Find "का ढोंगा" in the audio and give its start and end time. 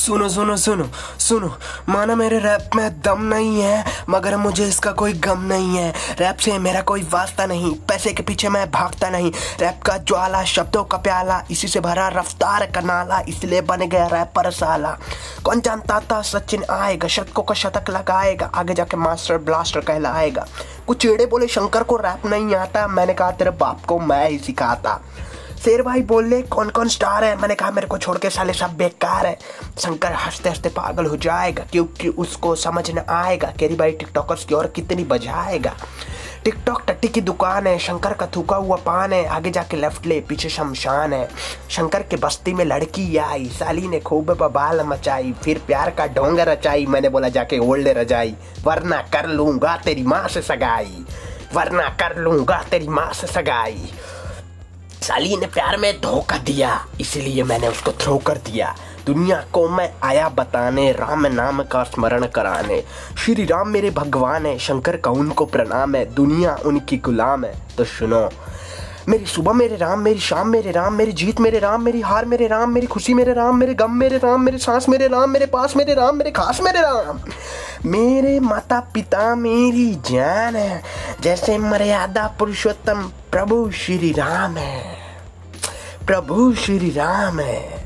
45.90-46.42